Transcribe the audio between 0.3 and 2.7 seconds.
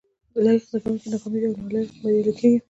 لايق زده کوونکي ناکامېږي او نالايق بريالي کېږي